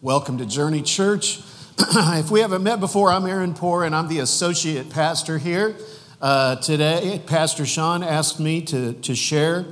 [0.00, 1.40] Welcome to Journey Church.
[1.76, 5.74] if we haven't met before, I'm Aaron Poor and I'm the associate pastor here.
[6.22, 9.66] Uh, today, Pastor Sean asked me to, to share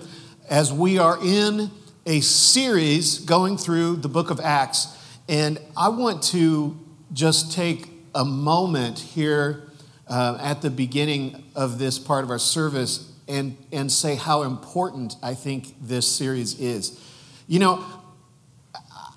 [0.50, 1.70] as we are in
[2.06, 4.88] a series going through the book of Acts.
[5.28, 6.76] And I want to
[7.12, 9.70] just take a moment here
[10.08, 15.14] uh, at the beginning of this part of our service and, and say how important
[15.22, 17.00] I think this series is.
[17.46, 17.84] You know,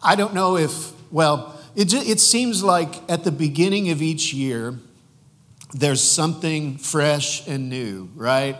[0.03, 4.75] I don't know if well, it, it seems like at the beginning of each year,
[5.73, 8.57] there's something fresh and new, right?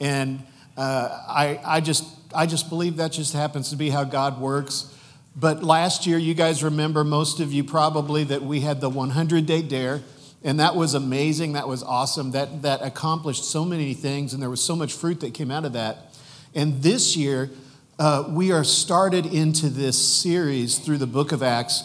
[0.00, 0.42] And
[0.76, 4.94] uh, I, I, just, I just believe that just happens to be how God works.
[5.36, 9.46] But last year, you guys remember, most of you probably, that we had the 100
[9.46, 10.02] day dare.
[10.42, 11.54] And that was amazing.
[11.54, 12.32] That was awesome.
[12.32, 15.64] That, that accomplished so many things, and there was so much fruit that came out
[15.64, 16.16] of that.
[16.54, 17.50] And this year,
[17.98, 21.82] uh, we are started into this series through the book of Acts.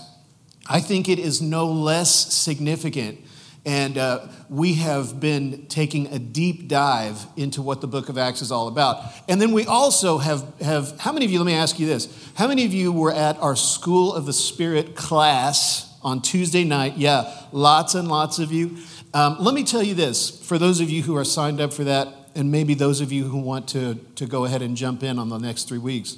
[0.68, 3.20] I think it is no less significant.
[3.66, 8.42] And uh, we have been taking a deep dive into what the book of Acts
[8.42, 9.04] is all about.
[9.28, 12.32] And then we also have, have how many of you, let me ask you this,
[12.36, 16.98] how many of you were at our School of the Spirit class on Tuesday night?
[16.98, 18.78] Yeah, lots and lots of you.
[19.14, 21.86] Um, let me tell you this for those of you who are signed up for
[21.86, 25.20] that, and maybe those of you who want to, to go ahead and jump in
[25.20, 26.18] on the next three weeks,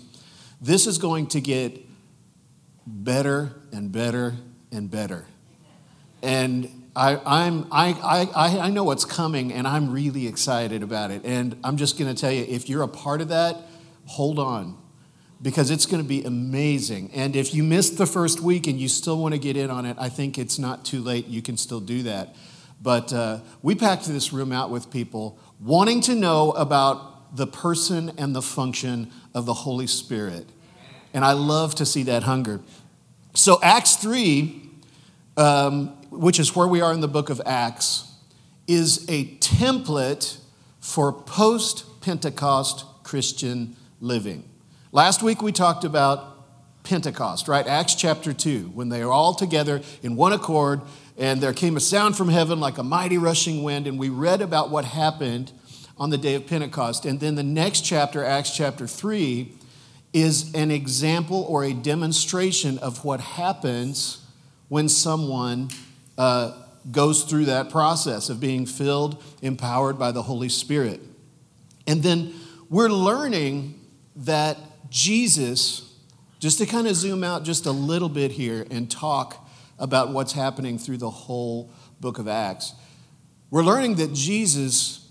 [0.61, 1.85] this is going to get
[2.88, 4.35] better and better
[4.72, 5.25] and better.
[6.22, 11.22] And I, I'm, I, I, I know what's coming, and I'm really excited about it.
[11.25, 13.57] And I'm just going to tell you if you're a part of that,
[14.05, 14.77] hold on
[15.41, 17.11] because it's going to be amazing.
[17.13, 19.85] And if you missed the first week and you still want to get in on
[19.85, 21.27] it, I think it's not too late.
[21.27, 22.35] You can still do that.
[22.81, 28.11] But uh, we packed this room out with people wanting to know about the person
[28.17, 30.47] and the function of the Holy Spirit.
[31.14, 32.62] And I love to see that hunger.
[33.34, 34.62] So, Acts 3,
[35.38, 38.12] um, which is where we are in the book of Acts,
[38.67, 40.38] is a template
[40.80, 44.47] for post Pentecost Christian living.
[44.91, 46.35] Last week we talked about
[46.84, 47.66] Pentecost, right?
[47.66, 50.81] Acts chapter 2, when they are all together in one accord
[51.18, 54.42] and there came a sound from heaven like a mighty rushing wind, and we read
[54.42, 55.52] about what happened
[55.98, 57.06] on the day of Pentecost.
[57.06, 59.53] And then the next chapter, Acts chapter 3,
[60.14, 64.26] is an example or a demonstration of what happens
[64.68, 65.70] when someone
[66.18, 66.52] uh,
[66.92, 71.02] goes through that process of being filled, empowered by the Holy Spirit.
[71.88, 72.34] And then
[72.70, 73.80] we're learning
[74.18, 74.58] that
[74.90, 75.94] Jesus,
[76.40, 79.44] just to kind of zoom out just a little bit here and talk
[79.80, 82.74] about what's happening through the whole book of Acts.
[83.50, 85.08] We're learning that Jesus,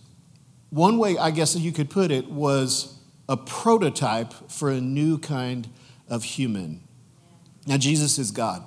[0.70, 2.98] one way I guess you could put it, was
[3.28, 5.68] a prototype for a new kind
[6.08, 6.82] of human.
[7.66, 8.62] Now, Jesus is God.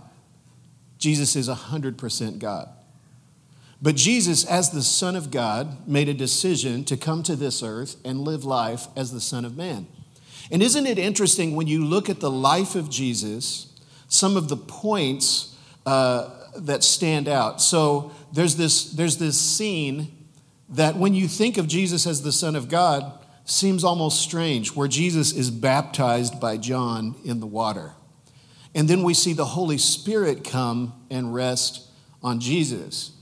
[0.98, 2.70] Jesus is 100% God.
[3.82, 7.98] But Jesus, as the Son of God, made a decision to come to this earth
[8.04, 9.88] and live life as the Son of Man.
[10.50, 13.74] And isn't it interesting when you look at the life of Jesus,
[14.08, 15.56] some of the points
[15.88, 17.62] uh, that stand out.
[17.62, 20.28] So there's this, there's this scene
[20.68, 24.90] that when you think of Jesus as the Son of God, seems almost strange, where
[24.90, 27.94] Jesus is baptized by John in the water.
[28.76, 31.88] And then we see the Holy Spirit come and rest
[32.22, 33.14] on Jesus.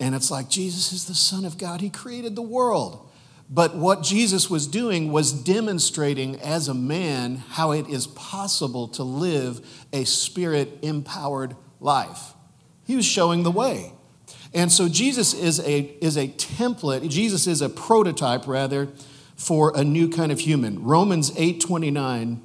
[0.00, 1.80] And it's like, Jesus is the Son of God.
[1.80, 3.08] He created the world.
[3.48, 9.04] But what Jesus was doing was demonstrating as a man how it is possible to
[9.04, 12.34] live a spirit empowered life.
[12.86, 13.92] He was showing the way.
[14.52, 18.88] And so Jesus is a, is a template, Jesus is a prototype, rather,
[19.36, 20.82] for a new kind of human.
[20.82, 22.40] Romans 8:29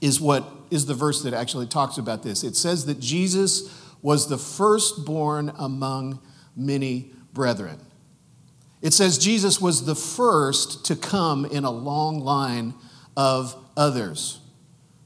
[0.00, 2.44] is what is the verse that actually talks about this.
[2.44, 6.20] It says that Jesus was the firstborn among
[6.56, 7.78] many brethren.
[8.80, 12.74] It says Jesus was the first to come in a long line
[13.16, 14.40] of others.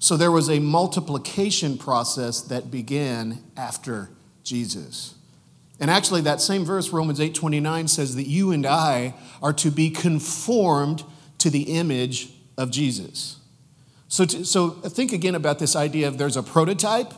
[0.03, 4.11] So there was a multiplication process that began after
[4.43, 5.15] Jesus.
[5.79, 9.91] And actually that same verse Romans 8:29 says that you and I are to be
[9.91, 11.05] conformed
[11.39, 13.37] to the image of Jesus.
[14.09, 17.15] So to, so think again about this idea of there's a prototype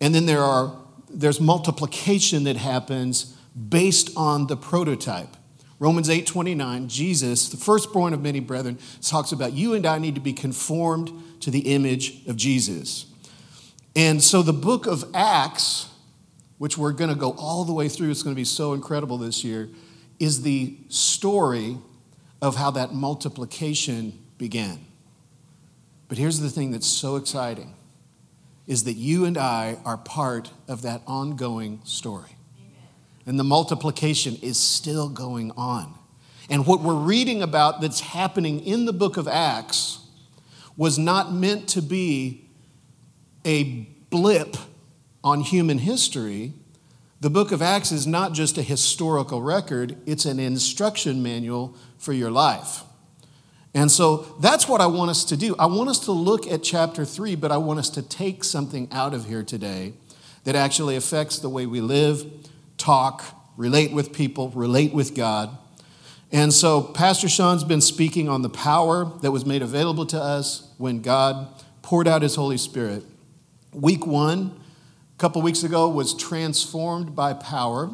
[0.00, 0.76] and then there are
[1.08, 5.36] there's multiplication that happens based on the prototype.
[5.78, 10.20] Romans 8:29, Jesus, the firstborn of many brethren, talks about you and I need to
[10.20, 13.06] be conformed to the image of Jesus.
[13.94, 15.88] And so the book of Acts,
[16.58, 19.18] which we're going to go all the way through, it's going to be so incredible
[19.18, 19.68] this year,
[20.18, 21.78] is the story
[22.42, 24.84] of how that multiplication began.
[26.08, 27.74] But here's the thing that's so exciting
[28.66, 32.37] is that you and I are part of that ongoing story.
[33.28, 35.92] And the multiplication is still going on.
[36.48, 39.98] And what we're reading about that's happening in the book of Acts
[40.78, 42.48] was not meant to be
[43.44, 44.56] a blip
[45.22, 46.54] on human history.
[47.20, 52.14] The book of Acts is not just a historical record, it's an instruction manual for
[52.14, 52.82] your life.
[53.74, 55.54] And so that's what I want us to do.
[55.58, 58.88] I want us to look at chapter three, but I want us to take something
[58.90, 59.92] out of here today
[60.44, 62.24] that actually affects the way we live,
[62.78, 63.24] talk,
[63.56, 65.56] relate with people, relate with God.
[66.30, 70.70] And so, Pastor Sean's been speaking on the power that was made available to us
[70.78, 71.48] when God
[71.82, 73.02] poured out his Holy Spirit.
[73.72, 74.60] Week one,
[75.14, 77.90] a couple weeks ago, was transformed by power.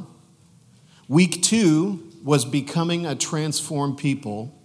[1.09, 4.61] Week two was becoming a transformed people.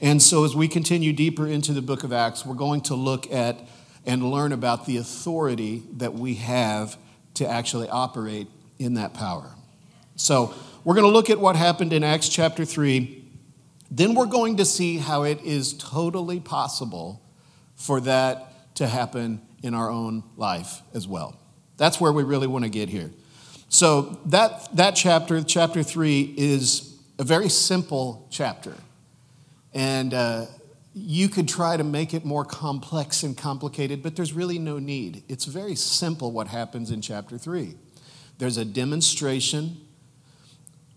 [0.00, 3.32] And so, as we continue deeper into the book of Acts, we're going to look
[3.32, 3.60] at
[4.06, 6.96] and learn about the authority that we have
[7.34, 8.46] to actually operate
[8.82, 9.50] in that power.
[10.16, 13.22] So, we're going to look at what happened in Acts chapter 3.
[13.90, 17.22] Then we're going to see how it is totally possible
[17.76, 21.38] for that to happen in our own life as well.
[21.76, 23.10] That's where we really want to get here.
[23.68, 28.74] So, that, that chapter, chapter 3, is a very simple chapter.
[29.72, 30.46] And uh,
[30.94, 35.22] you could try to make it more complex and complicated, but there's really no need.
[35.28, 37.74] It's very simple what happens in chapter 3.
[38.38, 39.76] There's a demonstration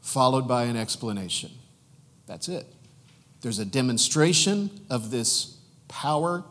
[0.01, 1.51] followed by an explanation.
[2.27, 2.65] That's it.
[3.41, 6.43] There's a demonstration of this power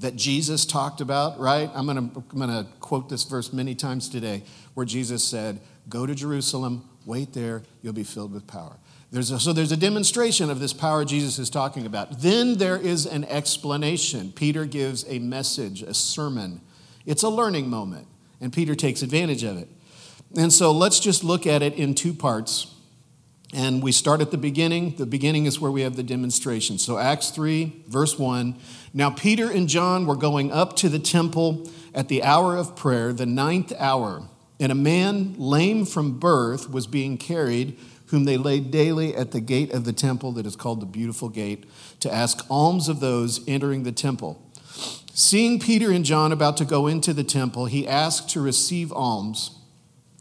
[0.00, 1.70] that Jesus talked about, right?
[1.74, 4.42] I'm going to I'm going to quote this verse many times today
[4.74, 8.76] where Jesus said, "Go to Jerusalem, wait there, you'll be filled with power."
[9.10, 12.20] There's a, so there's a demonstration of this power Jesus is talking about.
[12.20, 14.32] Then there is an explanation.
[14.32, 16.60] Peter gives a message, a sermon.
[17.06, 18.08] It's a learning moment,
[18.40, 19.68] and Peter takes advantage of it.
[20.36, 22.74] And so let's just look at it in two parts.
[23.52, 24.96] And we start at the beginning.
[24.96, 26.76] The beginning is where we have the demonstration.
[26.76, 28.56] So, Acts 3, verse 1.
[28.92, 33.12] Now, Peter and John were going up to the temple at the hour of prayer,
[33.12, 34.28] the ninth hour,
[34.58, 39.40] and a man lame from birth was being carried, whom they laid daily at the
[39.40, 41.64] gate of the temple that is called the Beautiful Gate,
[42.00, 44.42] to ask alms of those entering the temple.
[45.12, 49.52] Seeing Peter and John about to go into the temple, he asked to receive alms.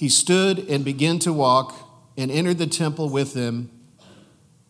[0.00, 1.76] he stood and began to walk
[2.16, 3.70] and entered the temple with them,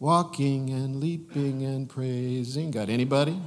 [0.00, 2.73] walking and leaping and praising.
[2.73, 3.41] Got anybody?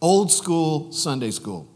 [0.00, 1.68] Old school Sunday school.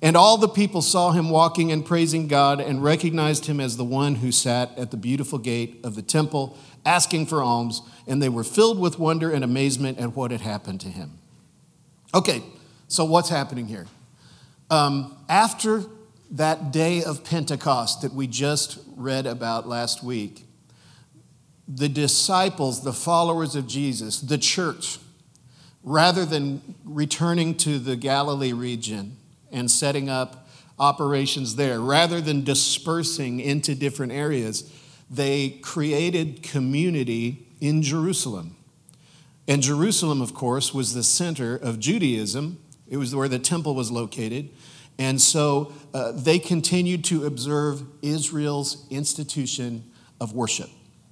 [0.00, 3.84] And all the people saw him walking and praising God and recognized him as the
[3.84, 6.56] one who sat at the beautiful gate of the temple
[6.86, 10.80] asking for alms, and they were filled with wonder and amazement at what had happened
[10.80, 11.18] to him.
[12.14, 12.42] Okay,
[12.88, 13.84] so what's happening here?
[14.70, 15.84] Um, after
[16.34, 20.44] that day of Pentecost that we just read about last week,
[21.68, 24.98] the disciples, the followers of Jesus, the church,
[25.84, 29.16] rather than returning to the Galilee region
[29.52, 34.72] and setting up operations there, rather than dispersing into different areas,
[35.08, 38.56] they created community in Jerusalem.
[39.46, 42.58] And Jerusalem, of course, was the center of Judaism.
[42.88, 44.50] It was where the temple was located.
[44.98, 50.70] And so uh, they continued to observe Israel's institution of worship.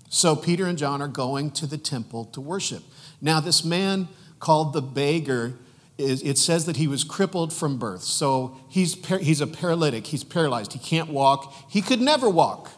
[0.08, 2.82] So Peter and John are going to the temple to worship.
[3.20, 4.08] Now, this man
[4.40, 5.54] called the beggar,
[5.96, 8.02] it says that he was crippled from birth.
[8.02, 11.54] So he's, he's a paralytic, he's paralyzed, he can't walk.
[11.70, 12.70] He could never walk.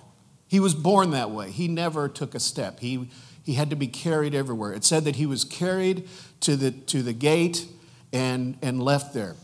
[0.46, 1.50] He was born that way.
[1.50, 2.80] He never took a step.
[2.80, 3.10] He,
[3.42, 4.72] he had to be carried everywhere.
[4.72, 6.08] It said that he was carried
[6.40, 7.66] to the, to the gate
[8.12, 9.34] and, and left there.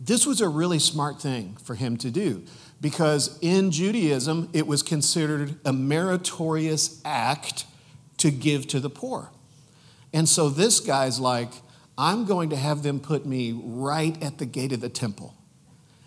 [0.00, 2.44] This was a really smart thing for him to do
[2.80, 7.64] because in Judaism, it was considered a meritorious act
[8.18, 9.30] to give to the poor.
[10.12, 11.50] And so this guy's like,
[11.96, 15.34] I'm going to have them put me right at the gate of the temple.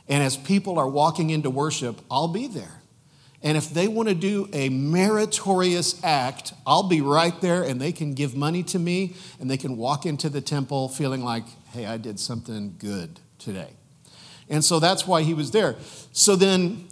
[0.08, 2.82] And as people are walking into worship, I'll be there.
[3.44, 7.92] And if they want to do a meritorious act, I'll be right there and they
[7.92, 11.86] can give money to me and they can walk into the temple feeling like, hey,
[11.86, 13.72] I did something good today.
[14.50, 15.76] And so that's why he was there.
[16.12, 16.88] So then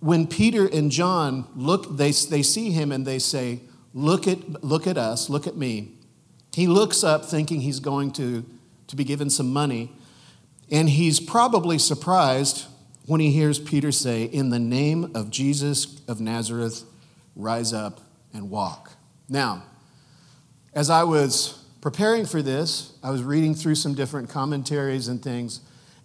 [0.00, 3.60] when Peter and John look, they, they see him and they say,
[3.94, 5.92] look at, look at us, look at me.
[6.52, 8.44] He looks up thinking he's going to,
[8.88, 9.92] to be given some money.
[10.70, 12.66] And he's probably surprised
[13.06, 16.84] when he hears Peter say, In the name of Jesus of Nazareth,
[17.34, 18.00] rise up
[18.34, 18.92] and walk.
[19.28, 19.62] Now,
[20.74, 25.60] as I was preparing for this, I was reading through some different commentaries and things,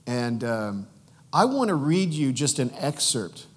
[0.06, 0.88] and um,
[1.32, 3.48] I want to read you just an excerpt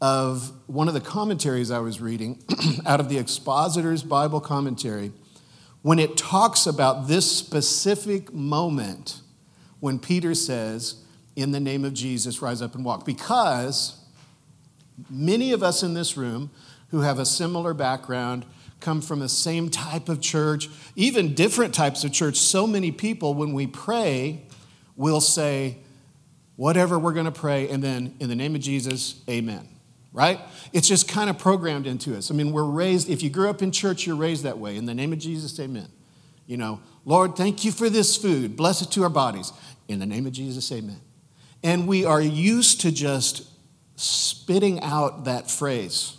[0.00, 2.42] of one of the commentaries I was reading
[2.86, 5.12] out of the Expositor's Bible Commentary
[5.82, 9.20] when it talks about this specific moment
[9.80, 10.96] when Peter says,
[11.34, 13.06] In the name of Jesus, rise up and walk.
[13.06, 13.98] Because
[15.08, 16.50] many of us in this room
[16.90, 18.44] who have a similar background,
[18.80, 23.34] come from the same type of church, even different types of church, so many people,
[23.34, 24.42] when we pray,
[24.96, 25.78] will say,
[26.56, 29.68] Whatever we're going to pray, and then in the name of Jesus, amen
[30.16, 30.40] right?
[30.72, 32.30] It's just kind of programmed into us.
[32.30, 34.78] I mean, we're raised, if you grew up in church, you're raised that way.
[34.78, 35.88] In the name of Jesus, amen.
[36.46, 38.56] You know, Lord, thank you for this food.
[38.56, 39.52] Bless it to our bodies.
[39.88, 41.02] In the name of Jesus, amen.
[41.62, 43.46] And we are used to just
[43.96, 46.16] spitting out that phrase.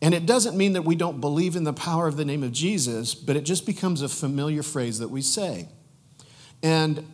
[0.00, 2.52] And it doesn't mean that we don't believe in the power of the name of
[2.52, 5.68] Jesus, but it just becomes a familiar phrase that we say.
[6.62, 7.04] And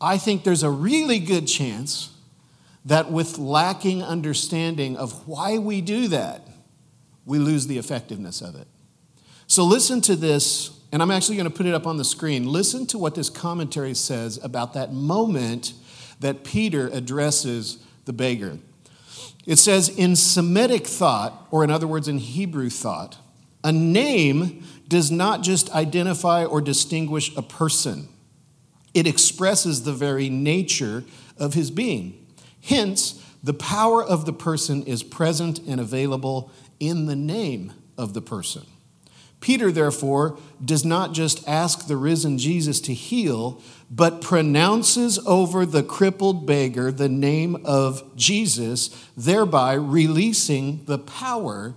[0.00, 2.10] I think there's a really good chance
[2.84, 6.46] that with lacking understanding of why we do that,
[7.24, 8.68] we lose the effectiveness of it.
[9.46, 12.46] So listen to this and I'm actually going to put it up on the screen.
[12.50, 15.74] Listen to what this commentary says about that moment
[16.20, 18.58] that Peter addresses the beggar.
[19.46, 23.18] It says, in Semitic thought, or in other words, in Hebrew thought,
[23.62, 28.08] a name does not just identify or distinguish a person,
[28.96, 31.04] it expresses the very nature
[31.36, 32.26] of his being.
[32.62, 36.50] Hence, the power of the person is present and available
[36.80, 38.62] in the name of the person.
[39.40, 43.60] Peter, therefore, does not just ask the risen Jesus to heal,
[43.90, 51.74] but pronounces over the crippled beggar the name of Jesus, thereby releasing the power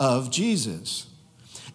[0.00, 1.10] of Jesus.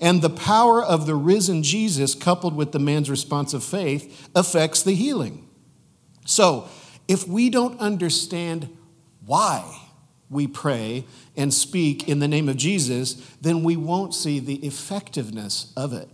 [0.01, 4.81] And the power of the risen Jesus, coupled with the man's response of faith, affects
[4.81, 5.47] the healing.
[6.25, 6.69] So,
[7.07, 8.69] if we don't understand
[9.25, 9.89] why
[10.29, 15.73] we pray and speak in the name of Jesus, then we won't see the effectiveness
[15.75, 16.07] of it.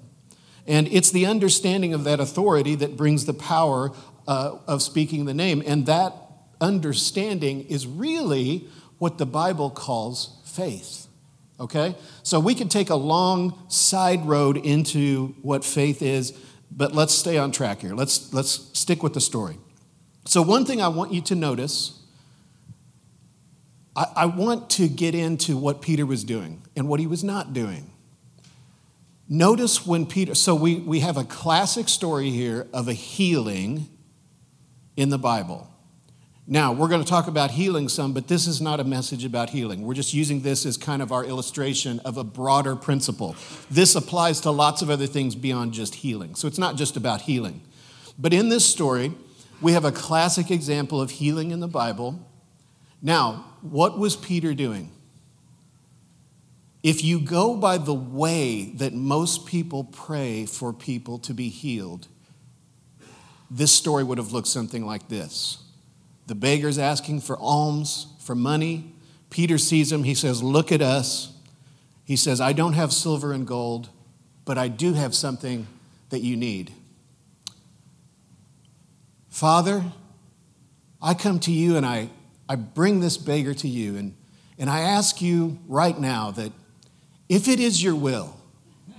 [0.65, 3.91] And it's the understanding of that authority that brings the power
[4.27, 5.61] uh, of speaking the name.
[5.65, 6.13] And that
[6.59, 11.04] understanding is really what the Bible calls faith.
[11.59, 11.95] Okay?
[12.23, 16.31] So we can take a long side road into what faith is,
[16.71, 17.93] but let's stay on track here.
[17.93, 19.57] Let's, let's stick with the story.
[20.27, 22.01] So, one thing I want you to notice
[23.95, 27.53] I, I want to get into what Peter was doing and what he was not
[27.53, 27.91] doing.
[29.27, 33.87] Notice when Peter, so we, we have a classic story here of a healing
[34.95, 35.71] in the Bible.
[36.47, 39.49] Now, we're going to talk about healing some, but this is not a message about
[39.49, 39.81] healing.
[39.81, 43.35] We're just using this as kind of our illustration of a broader principle.
[43.71, 46.35] This applies to lots of other things beyond just healing.
[46.35, 47.61] So it's not just about healing.
[48.19, 49.13] But in this story,
[49.59, 52.19] we have a classic example of healing in the Bible
[53.05, 54.91] now, what was Peter doing?
[56.81, 62.07] If you go by the way that most people pray for people to be healed,
[63.51, 65.59] this story would have looked something like this
[66.27, 68.93] The beggar's asking for alms, for money.
[69.29, 70.03] Peter sees him.
[70.03, 71.33] He says, Look at us.
[72.03, 73.89] He says, I don't have silver and gold,
[74.43, 75.67] but I do have something
[76.09, 76.71] that you need.
[79.29, 79.83] Father,
[81.01, 82.09] I come to you and I
[82.47, 84.15] I bring this beggar to you, and,
[84.59, 86.51] and I ask you right now that
[87.27, 88.37] if it is your will,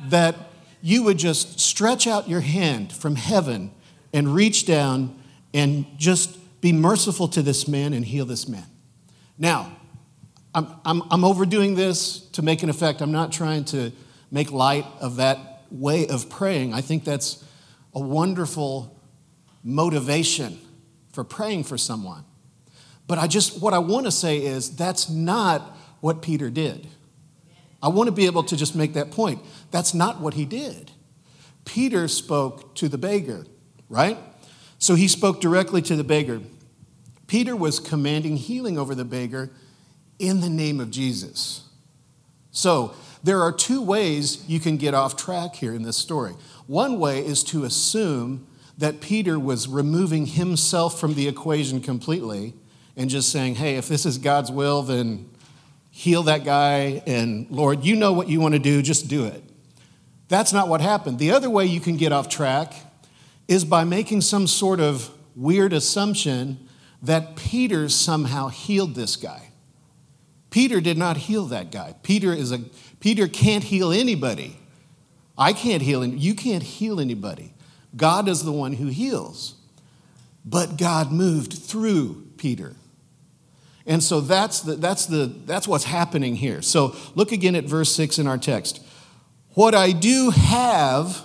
[0.07, 0.35] that
[0.83, 3.71] you would just stretch out your hand from heaven
[4.13, 5.17] and reach down
[5.55, 8.67] and just be merciful to this man and heal this man.
[9.39, 9.71] Now,
[10.53, 13.01] I'm, I'm, I'm overdoing this to make an effect.
[13.01, 13.93] I'm not trying to
[14.33, 16.75] make light of that way of praying.
[16.75, 17.45] I think that's
[17.95, 19.01] a wonderful
[19.63, 20.59] motivation
[21.13, 22.25] for praying for someone.
[23.07, 25.63] But I just, what I want to say is that's not
[26.01, 26.89] what Peter did.
[27.81, 29.41] I want to be able to just make that point.
[29.71, 30.91] That's not what he did.
[31.65, 33.47] Peter spoke to the beggar,
[33.89, 34.19] right?
[34.79, 36.41] So he spoke directly to the beggar.
[37.27, 39.51] Peter was commanding healing over the beggar
[40.19, 41.69] in the name of Jesus.
[42.51, 46.35] So there are two ways you can get off track here in this story.
[46.67, 48.47] One way is to assume
[48.79, 52.55] that Peter was removing himself from the equation completely
[52.97, 55.29] and just saying, hey, if this is God's will, then
[55.91, 59.43] heal that guy, and Lord, you know what you want to do, just do it.
[60.29, 61.19] That's not what happened.
[61.19, 62.75] The other way you can get off track
[63.49, 66.66] is by making some sort of weird assumption
[67.07, 69.51] that Peter somehow healed this guy.
[70.51, 71.95] Peter did not heal that guy.
[72.03, 72.61] Peter is a
[73.01, 74.57] Peter can't heal anybody.
[75.39, 76.17] I can't heal him.
[76.17, 77.55] You can't heal anybody.
[77.95, 79.55] God is the one who heals.
[80.45, 82.75] But God moved through Peter.
[83.87, 86.63] And so that's, the, that's, the, that's what's happening here.
[86.63, 88.83] So look again at verse 6 in our text.
[89.51, 91.23] What I do have,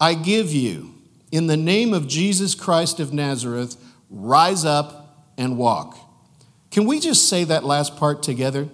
[0.00, 0.94] I give you.
[1.32, 3.76] In the name of Jesus Christ of Nazareth,
[4.14, 5.98] rise up and walk.
[6.70, 8.68] Can we just say that last part together?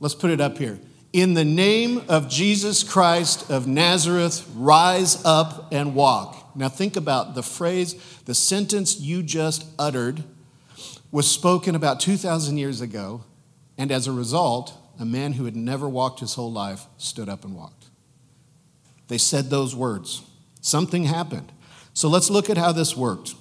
[0.00, 0.78] Let's put it up here.
[1.12, 6.56] In the name of Jesus Christ of Nazareth, rise up and walk.
[6.56, 7.94] Now, think about the phrase,
[8.24, 10.24] the sentence you just uttered
[11.12, 13.22] was spoken about 2,000 years ago,
[13.78, 17.44] and as a result, a man who had never walked his whole life stood up
[17.44, 17.86] and walked.
[19.08, 20.22] They said those words.
[20.60, 21.52] Something happened.
[21.92, 23.34] So let's look at how this worked.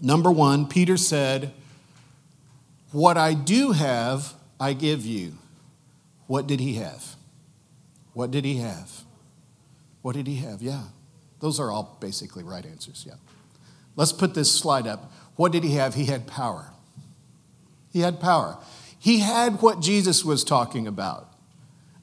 [0.00, 1.52] Number one, Peter said,
[2.92, 5.34] What I do have, I give you.
[6.26, 7.16] What did he have?
[8.12, 9.02] What did he have?
[10.02, 10.62] What did he have?
[10.62, 10.84] Yeah.
[11.40, 13.04] Those are all basically right answers.
[13.06, 13.14] Yeah.
[13.94, 15.12] Let's put this slide up.
[15.36, 15.94] What did he have?
[15.94, 16.72] He had power.
[17.92, 18.58] He had power.
[18.98, 21.32] He had what Jesus was talking about.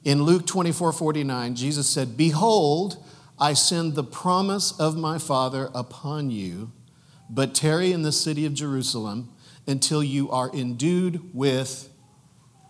[0.04, 3.02] In Luke 24 49, Jesus said, Behold,
[3.38, 6.72] I send the promise of my Father upon you,
[7.28, 9.32] but tarry in the city of Jerusalem
[9.66, 11.88] until you are endued with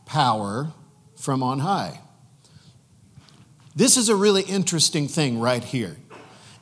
[0.06, 0.72] power
[1.16, 2.00] from on high.
[3.74, 5.96] This is a really interesting thing right here.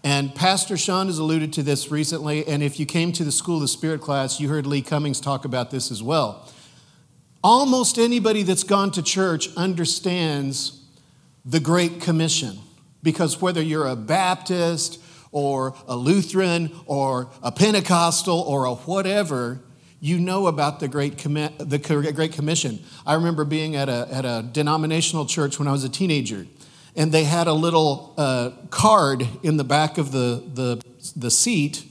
[0.04, 2.46] And Pastor Sean has alluded to this recently.
[2.46, 5.20] And if you came to the School of the Spirit class, you heard Lee Cummings
[5.20, 6.50] talk about this as well.
[7.44, 10.80] Almost anybody that's gone to church understands
[11.44, 12.58] the Great Commission
[13.02, 15.01] because whether you're a Baptist
[15.32, 19.60] or a Lutheran or a Pentecostal or a whatever,
[19.98, 21.78] you know about the Great, Commi- the
[22.12, 22.80] Great Commission.
[23.06, 26.46] I remember being at a, at a denominational church when I was a teenager,
[26.94, 30.82] and they had a little uh, card in the back of the, the,
[31.16, 31.84] the seat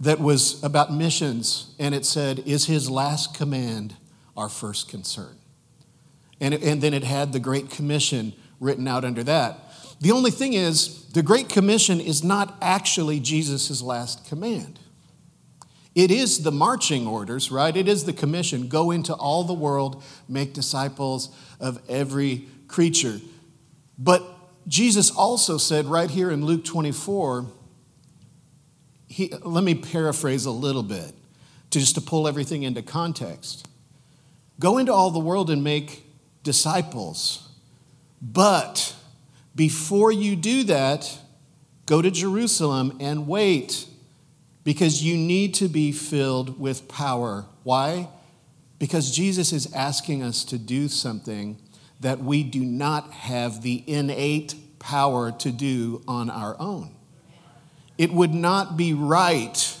[0.00, 3.96] that was about missions, and it said, Is his last command
[4.36, 5.36] our first concern?
[6.40, 9.65] And, and then it had the Great Commission written out under that.
[10.00, 14.78] The only thing is, the Great Commission is not actually Jesus' last command.
[15.94, 17.74] It is the marching orders, right?
[17.74, 23.18] It is the commission go into all the world, make disciples of every creature.
[23.98, 24.22] But
[24.68, 27.46] Jesus also said right here in Luke 24,
[29.08, 31.14] he, let me paraphrase a little bit
[31.70, 33.66] to just to pull everything into context.
[34.60, 36.04] Go into all the world and make
[36.42, 37.48] disciples.
[38.20, 38.94] But
[39.56, 41.18] before you do that,
[41.86, 43.86] go to Jerusalem and wait
[44.62, 47.46] because you need to be filled with power.
[47.62, 48.08] Why?
[48.78, 51.58] Because Jesus is asking us to do something
[52.00, 56.94] that we do not have the innate power to do on our own.
[57.96, 59.78] It would not be right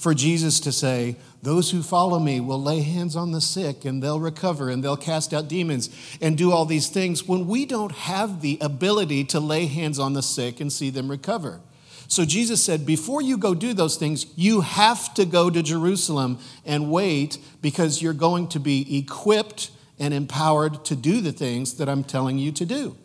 [0.00, 4.02] for Jesus to say, Those who follow me will lay hands on the sick and
[4.02, 5.90] they'll recover and they'll cast out demons
[6.22, 10.14] and do all these things when we don't have the ability to lay hands on
[10.14, 11.60] the sick and see them recover.
[12.08, 16.38] So Jesus said, Before you go do those things, you have to go to Jerusalem
[16.64, 21.90] and wait because you're going to be equipped and empowered to do the things that
[21.90, 22.96] I'm telling you to do.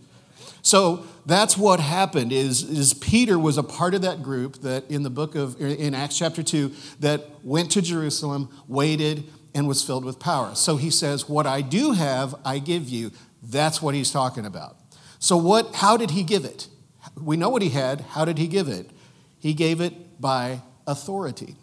[0.66, 5.04] So that's what happened is, is Peter was a part of that group that in
[5.04, 10.04] the book of in Acts chapter 2 that went to Jerusalem, waited and was filled
[10.04, 10.56] with power.
[10.56, 13.12] So he says, "What I do have, I give you."
[13.44, 14.78] That's what he's talking about.
[15.20, 16.68] So what how did he give it?
[17.16, 18.90] We know what he had, how did he give it?
[19.38, 21.58] He gave it by authority.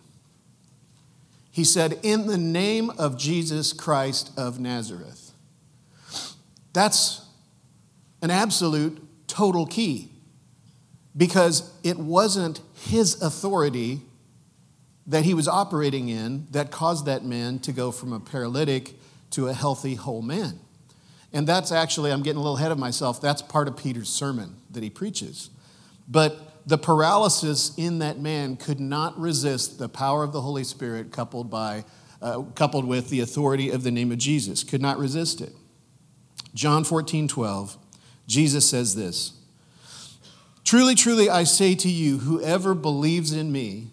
[1.51, 5.33] He said, In the name of Jesus Christ of Nazareth.
[6.73, 7.22] That's
[8.23, 10.11] an absolute total key
[11.17, 14.01] because it wasn't his authority
[15.07, 18.95] that he was operating in that caused that man to go from a paralytic
[19.31, 20.59] to a healthy whole man.
[21.33, 24.57] And that's actually, I'm getting a little ahead of myself, that's part of Peter's sermon
[24.71, 25.51] that he preaches.
[26.07, 31.11] But the paralysis in that man could not resist the power of the Holy Spirit
[31.11, 31.85] coupled, by,
[32.21, 35.53] uh, coupled with the authority of the name of Jesus, could not resist it.
[36.55, 37.79] John 14, 12,
[38.27, 39.33] Jesus says this
[40.65, 43.91] Truly, truly, I say to you, whoever believes in me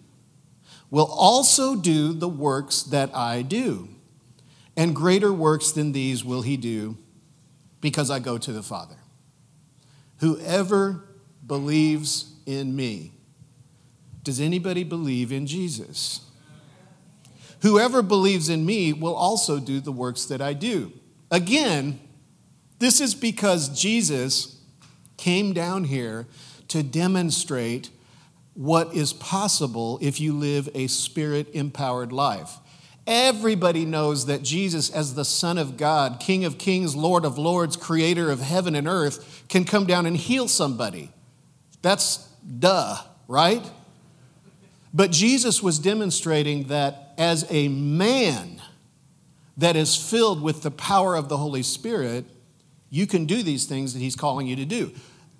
[0.90, 3.88] will also do the works that I do.
[4.76, 6.96] And greater works than these will he do
[7.80, 8.96] because I go to the Father.
[10.18, 11.04] Whoever
[11.46, 13.12] believes in me.
[14.22, 16.20] Does anybody believe in Jesus?
[17.62, 20.92] Whoever believes in me will also do the works that I do.
[21.30, 22.00] Again,
[22.80, 24.58] this is because Jesus
[25.16, 26.26] came down here
[26.68, 27.90] to demonstrate
[28.54, 32.56] what is possible if you live a spirit empowered life.
[33.06, 37.76] Everybody knows that Jesus, as the Son of God, King of kings, Lord of lords,
[37.76, 41.10] creator of heaven and earth, can come down and heal somebody.
[41.82, 42.96] That's duh,
[43.28, 43.68] right?
[44.94, 48.62] But Jesus was demonstrating that as a man
[49.56, 52.24] that is filled with the power of the Holy Spirit,
[52.90, 54.92] you can do these things that he's calling you to do.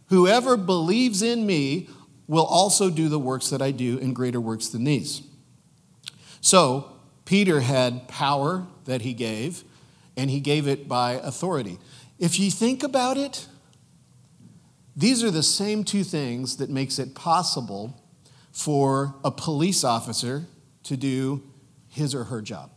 [0.07, 1.89] Whoever believes in me
[2.27, 5.23] will also do the works that I do, and greater works than these.
[6.41, 6.93] So,
[7.25, 9.65] Peter had power that he gave,
[10.17, 11.79] and he gave it by authority.
[12.19, 13.47] If you think about it,
[14.97, 18.03] these are the same two things that makes it possible
[18.53, 20.47] for a police officer
[20.85, 21.43] to do
[21.89, 22.71] his or her job.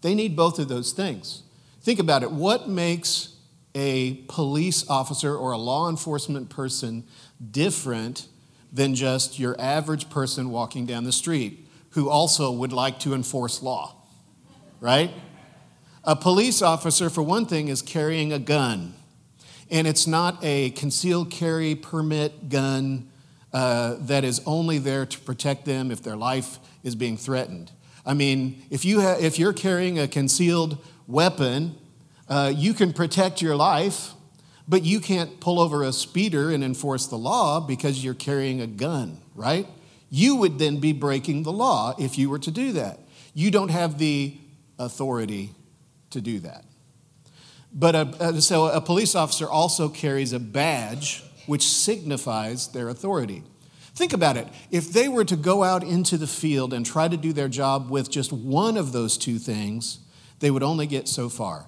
[0.00, 1.42] They need both of those things.
[1.82, 2.30] Think about it.
[2.30, 3.36] What makes
[3.74, 7.04] a police officer or a law enforcement person
[7.50, 8.26] different
[8.72, 13.62] than just your average person walking down the street who also would like to enforce
[13.62, 13.94] law,
[14.80, 15.10] right?
[16.04, 18.94] A police officer, for one thing, is carrying a gun,
[19.70, 23.10] and it's not a concealed carry permit gun
[23.52, 27.70] uh, that is only there to protect them if their life is being threatened.
[28.06, 31.76] I mean, if, you ha- if you're carrying a concealed weapon,
[32.30, 34.14] uh, you can protect your life
[34.70, 38.68] but you can't pull over a speeder and enforce the law because you're carrying a
[38.68, 39.66] gun, right?
[40.10, 43.00] You would then be breaking the law if you were to do that.
[43.34, 44.38] You don't have the
[44.78, 45.50] authority
[46.10, 46.64] to do that.
[47.72, 53.42] But a, so a police officer also carries a badge which signifies their authority.
[53.96, 54.46] Think about it.
[54.70, 57.90] If they were to go out into the field and try to do their job
[57.90, 59.98] with just one of those two things,
[60.38, 61.66] they would only get so far.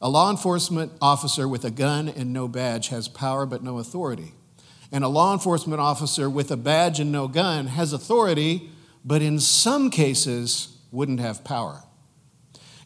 [0.00, 4.32] A law enforcement officer with a gun and no badge has power but no authority.
[4.92, 8.70] And a law enforcement officer with a badge and no gun has authority,
[9.04, 11.82] but in some cases wouldn't have power.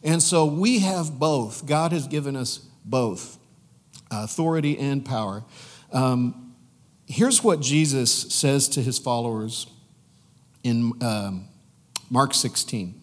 [0.03, 1.65] And so we have both.
[1.65, 3.37] God has given us both
[4.11, 5.43] authority and power.
[5.91, 6.55] Um,
[7.07, 9.67] here's what Jesus says to his followers
[10.63, 11.47] in um,
[12.09, 13.02] Mark 16.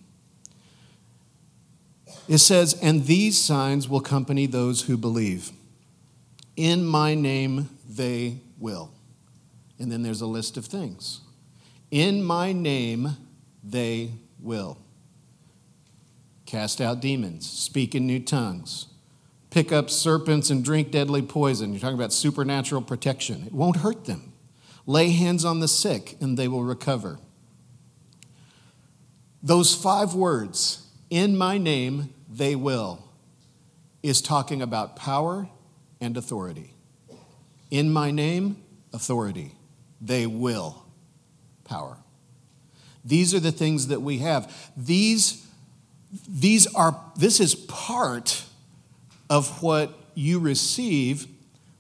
[2.31, 5.51] It says, And these signs will accompany those who believe.
[6.57, 8.93] In my name they will.
[9.81, 11.23] And then there's a list of things.
[11.91, 13.17] In my name
[13.65, 14.79] they will.
[16.47, 18.87] Cast out demons, speak in new tongues,
[19.51, 21.73] pick up serpents and drink deadly poison.
[21.73, 23.43] You're talking about supernatural protection.
[23.47, 24.33] It won't hurt them.
[24.87, 27.19] Lay hands on the sick and they will recover.
[29.43, 33.05] Those five words, in my name they will,
[34.03, 35.49] is talking about power
[36.01, 36.75] and authority.
[37.71, 38.63] In my name,
[38.93, 39.53] authority.
[40.01, 40.87] They will,
[41.65, 41.99] power.
[43.05, 44.71] These are the things that we have.
[44.77, 45.47] These,
[46.29, 48.45] these are, this is part
[49.29, 51.27] of what you receive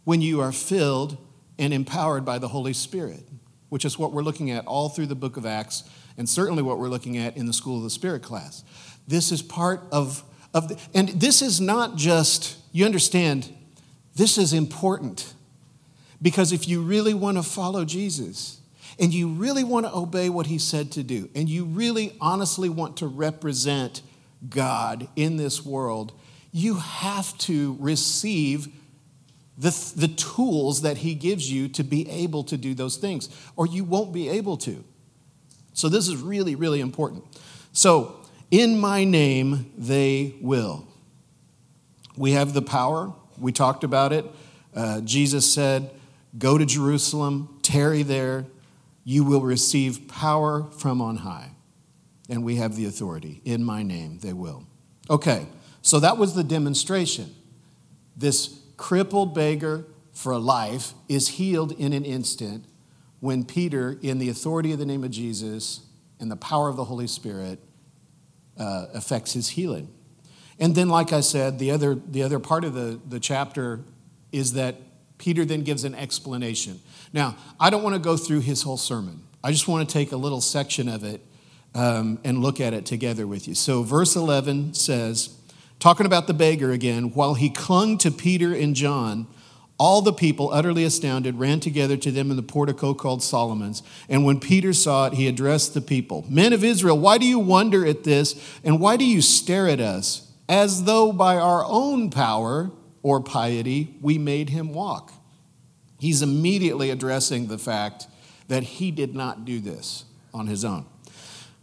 [0.05, 1.17] when you are filled
[1.59, 3.23] and empowered by the Holy Spirit,
[3.69, 5.85] which is what we're looking at all through the book of Acts
[6.17, 8.65] and certainly what we're looking at in the School of the Spirit class.
[9.07, 13.53] This is part of of the, and this is not just, you understand,
[14.17, 15.35] this is important.
[16.23, 18.61] Because if you really want to follow Jesus
[18.99, 22.69] and you really want to obey what he said to do, and you really honestly
[22.69, 24.03] want to represent
[24.49, 26.13] God in this world,
[26.53, 28.69] you have to receive
[29.57, 33.67] the, the tools that he gives you to be able to do those things, or
[33.67, 34.85] you won't be able to.
[35.75, 37.25] So, this is really, really important.
[37.73, 38.20] So,
[38.51, 40.87] in my name they will.
[42.17, 43.13] We have the power.
[43.39, 44.27] We talked about it.
[44.75, 45.91] Uh, Jesus said,
[46.39, 48.47] Go to Jerusalem, tarry there,
[49.05, 51.51] you will receive power from on high.
[52.29, 53.41] And we have the authority.
[53.45, 54.65] In my name they will.
[55.09, 55.47] Okay,
[55.83, 57.35] so that was the demonstration.
[58.17, 62.65] This crippled beggar for life is healed in an instant
[63.21, 65.81] when Peter, in the authority of the name of Jesus
[66.21, 67.59] and the power of the Holy Spirit,
[68.61, 69.89] uh, affects his healing.
[70.61, 73.81] And then, like I said, the other, the other part of the, the chapter
[74.31, 74.77] is that
[75.17, 76.81] Peter then gives an explanation.
[77.13, 79.23] Now, I don't want to go through his whole sermon.
[79.43, 81.23] I just want to take a little section of it
[81.75, 83.55] um, and look at it together with you.
[83.55, 85.35] So, verse 11 says,
[85.79, 89.27] talking about the beggar again, while he clung to Peter and John,
[89.81, 93.83] all the people, utterly astounded, ran together to them in the portico called Solomon's.
[94.11, 97.39] And when Peter saw it, he addressed the people Men of Israel, why do you
[97.39, 98.61] wonder at this?
[98.63, 102.71] And why do you stare at us, as though by our own power
[103.03, 105.15] or piety we made him walk?
[105.99, 108.07] He's immediately addressing the fact
[108.49, 110.85] that he did not do this on his own.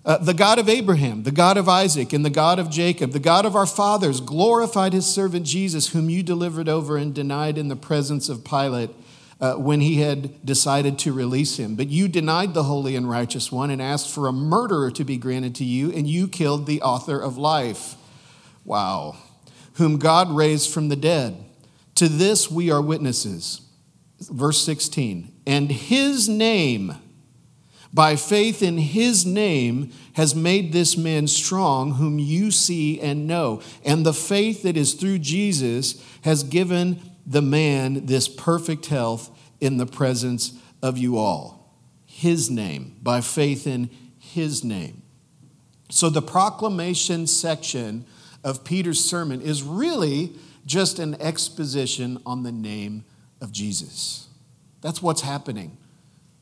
[0.08, 3.20] Uh, the God of Abraham, the God of Isaac, and the God of Jacob, the
[3.20, 7.68] God of our fathers, glorified his servant Jesus, whom you delivered over and denied in
[7.68, 8.90] the presence of Pilate
[9.42, 11.76] uh, when he had decided to release him.
[11.76, 15.18] But you denied the holy and righteous one and asked for a murderer to be
[15.18, 17.96] granted to you, and you killed the author of life.
[18.64, 19.18] Wow.
[19.74, 21.36] Whom God raised from the dead.
[21.96, 23.60] To this we are witnesses.
[24.22, 25.34] Verse 16.
[25.46, 26.96] And his name,
[27.98, 33.60] by faith in his name has made this man strong, whom you see and know.
[33.84, 39.78] And the faith that is through Jesus has given the man this perfect health in
[39.78, 41.76] the presence of you all.
[42.06, 45.02] His name, by faith in his name.
[45.90, 48.06] So the proclamation section
[48.44, 50.36] of Peter's sermon is really
[50.68, 53.06] just an exposition on the name
[53.42, 54.28] of Jesus.
[54.82, 55.80] That's what's happening.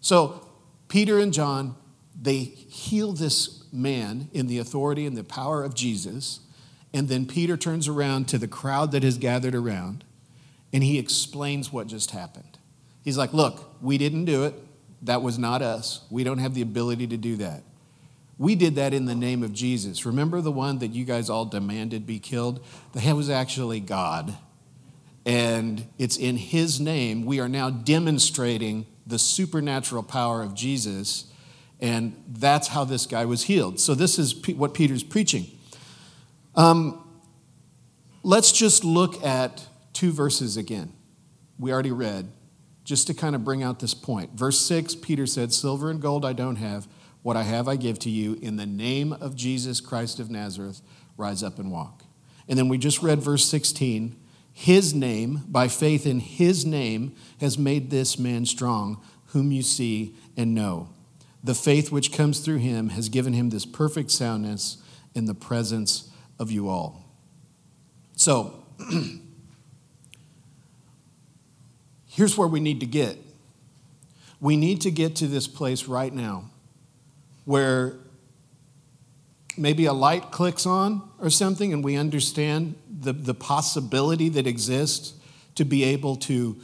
[0.01, 0.41] So
[0.87, 1.75] Peter and John,
[2.19, 6.39] they heal this man in the authority and the power of Jesus.
[6.93, 10.05] And then Peter turns around to the crowd that has gathered around
[10.75, 12.59] and he explains what just happened.
[13.01, 14.55] He's like, Look, we didn't do it.
[15.03, 16.01] That was not us.
[16.09, 17.63] We don't have the ability to do that.
[18.37, 20.05] We did that in the name of Jesus.
[20.05, 22.61] Remember the one that you guys all demanded be killed?
[22.93, 24.35] That was actually God.
[25.25, 31.31] And it's in his name we are now demonstrating the supernatural power of Jesus.
[31.79, 33.79] And that's how this guy was healed.
[33.79, 35.47] So, this is what Peter's preaching.
[36.55, 37.05] Um,
[38.23, 40.93] let's just look at two verses again.
[41.59, 42.31] We already read,
[42.83, 44.31] just to kind of bring out this point.
[44.33, 46.87] Verse 6 Peter said, Silver and gold I don't have.
[47.23, 48.37] What I have I give to you.
[48.41, 50.81] In the name of Jesus Christ of Nazareth,
[51.17, 52.03] rise up and walk.
[52.47, 54.15] And then we just read verse 16
[54.57, 60.15] his name, by faith in his name, has made this man strong, whom you see
[60.37, 60.87] and know.
[61.43, 64.77] The faith which comes through him has given him this perfect soundness
[65.13, 67.03] in the presence of you all.
[68.15, 68.63] So,
[72.07, 73.17] here's where we need to get.
[74.39, 76.49] We need to get to this place right now
[77.43, 77.97] where
[79.57, 85.13] maybe a light clicks on or something and we understand the, the possibility that exists
[85.55, 86.59] to be able to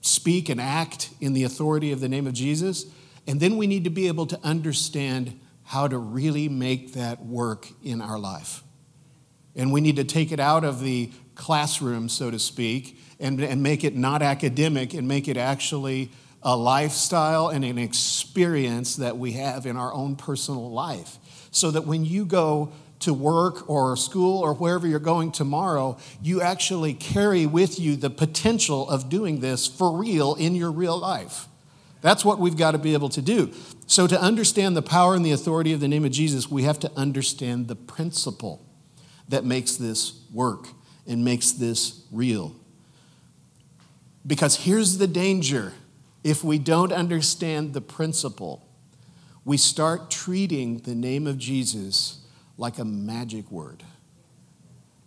[0.00, 2.86] speak and act in the authority of the name of Jesus.
[3.26, 7.68] And then we need to be able to understand how to really make that work
[7.82, 8.62] in our life.
[9.54, 13.62] And we need to take it out of the classroom, so to speak, and, and
[13.62, 16.10] make it not academic and make it actually
[16.42, 21.18] a lifestyle and an experience that we have in our own personal life
[21.52, 26.40] so that when you go to work or school or wherever you're going tomorrow, you
[26.40, 31.46] actually carry with you the potential of doing this for real in your real life.
[32.00, 33.52] That's what we've got to be able to do.
[33.86, 36.80] So, to understand the power and the authority of the name of Jesus, we have
[36.80, 38.66] to understand the principle
[39.28, 40.68] that makes this work
[41.06, 42.56] and makes this real.
[44.26, 45.74] Because here's the danger
[46.24, 48.66] if we don't understand the principle
[49.44, 52.18] we start treating the name of Jesus
[52.56, 53.82] like a magic word.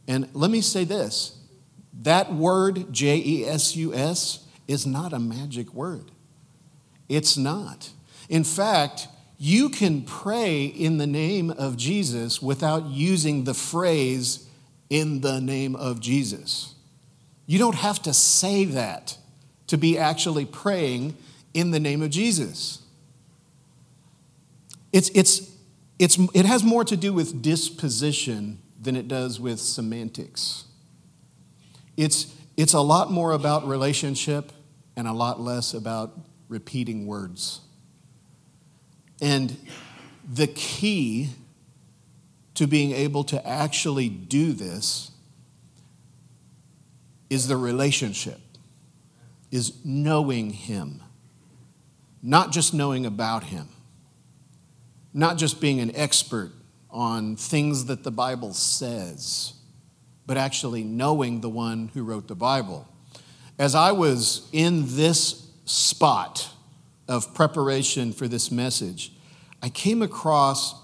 [0.07, 1.37] And let me say this
[2.01, 6.11] that word, J E S U S, is not a magic word.
[7.07, 7.91] It's not.
[8.29, 14.47] In fact, you can pray in the name of Jesus without using the phrase
[14.89, 16.75] in the name of Jesus.
[17.45, 19.17] You don't have to say that
[19.67, 21.17] to be actually praying
[21.53, 22.81] in the name of Jesus.
[24.95, 25.51] It's, it's,
[25.99, 30.63] it's, it has more to do with disposition than it does with semantics.
[31.97, 34.53] It's, it's a lot more about relationship
[34.95, 37.59] and a lot less about repeating words.
[39.21, 39.57] And
[40.31, 41.31] the key
[42.53, 45.11] to being able to actually do this
[47.29, 48.39] is the relationship,
[49.51, 51.03] is knowing Him,
[52.23, 53.67] not just knowing about Him
[55.15, 56.51] not just being an expert
[56.91, 59.53] on things that the Bible says,
[60.25, 62.85] but actually knowing the one who wrote the Bible.
[63.57, 66.49] As I was in this spot
[67.07, 69.13] of preparation for this message,
[69.63, 70.75] I came across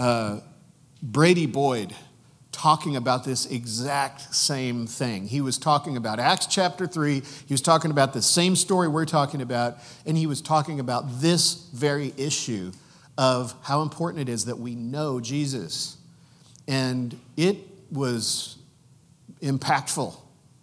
[0.00, 0.40] uh,
[1.00, 1.94] Brady Boyd
[2.50, 5.28] talking about this exact same thing.
[5.28, 7.22] He was talking about Acts chapter 3.
[7.46, 11.20] He was talking about the same story we're talking about, and he was talking about
[11.20, 12.72] this very issue
[13.18, 15.96] of how important it is that we know Jesus.
[16.66, 17.56] And it
[17.90, 18.58] was
[19.42, 20.16] impactful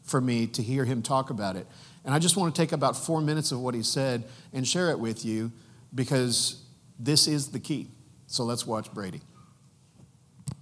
[0.04, 1.68] for me to hear him talk about it.
[2.06, 4.92] And I just want to take about four minutes of what he said and share
[4.92, 5.52] it with you
[5.94, 6.64] because
[7.00, 7.88] this is the key.
[8.28, 9.22] So let's watch Brady.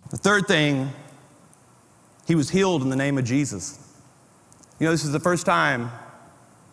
[0.10, 0.90] The third thing,
[2.28, 3.80] he was healed in the name of Jesus.
[4.80, 5.92] You know, this is the first time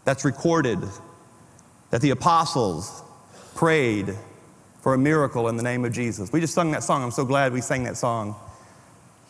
[0.05, 0.79] that's recorded
[1.90, 3.03] that the apostles
[3.55, 4.16] prayed
[4.83, 6.33] for a miracle in the name of Jesus.
[6.33, 7.03] We just sung that song.
[7.03, 8.35] I'm so glad we sang that song.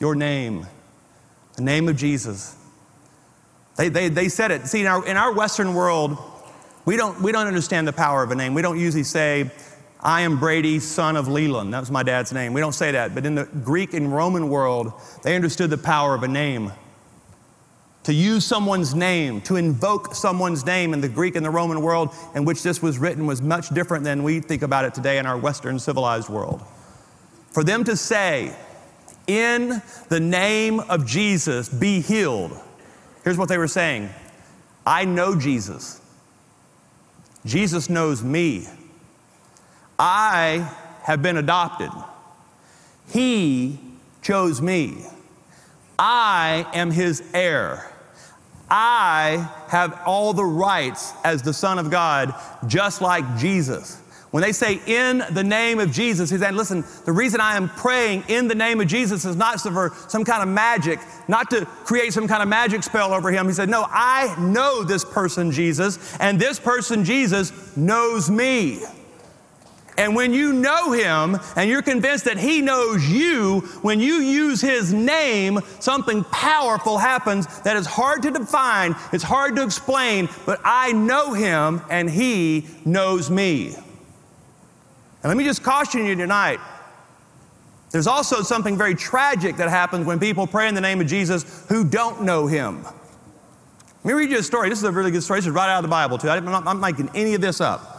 [0.00, 0.66] Your name,
[1.56, 2.56] the name of Jesus.
[3.76, 4.66] They, they, they said it.
[4.66, 6.16] See, in our, in our Western world,
[6.86, 8.54] we don't, we don't understand the power of a name.
[8.54, 9.50] We don't usually say,
[10.00, 11.72] I am Brady, son of Leland.
[11.72, 12.54] That was my dad's name.
[12.54, 13.14] We don't say that.
[13.14, 16.72] But in the Greek and Roman world, they understood the power of a name.
[18.04, 22.12] To use someone's name, to invoke someone's name in the Greek and the Roman world
[22.34, 25.26] in which this was written was much different than we think about it today in
[25.26, 26.62] our Western civilized world.
[27.52, 28.56] For them to say,
[29.28, 32.58] in the name of Jesus, be healed,
[33.22, 34.10] here's what they were saying
[34.84, 36.00] I know Jesus.
[37.44, 38.66] Jesus knows me.
[39.98, 40.68] I
[41.02, 41.90] have been adopted.
[43.10, 43.78] He
[44.22, 45.06] chose me.
[45.98, 47.91] I am his heir.
[48.74, 52.34] I have all the rights as the Son of God,
[52.66, 53.98] just like Jesus.
[54.30, 57.68] When they say in the name of Jesus, he's saying, listen, the reason I am
[57.68, 61.66] praying in the name of Jesus is not for some kind of magic, not to
[61.84, 63.46] create some kind of magic spell over him.
[63.46, 68.80] He said, no, I know this person, Jesus, and this person, Jesus, knows me.
[69.98, 74.60] And when you know him and you're convinced that he knows you, when you use
[74.60, 80.60] his name, something powerful happens that is hard to define, it's hard to explain, but
[80.64, 83.74] I know him and he knows me.
[83.74, 86.58] And let me just caution you tonight.
[87.90, 91.66] There's also something very tragic that happens when people pray in the name of Jesus
[91.68, 92.82] who don't know him.
[92.82, 94.70] Let me read you a story.
[94.70, 95.38] This is a really good story.
[95.38, 96.30] This is right out of the Bible, too.
[96.30, 97.91] I'm not, I'm not making any of this up.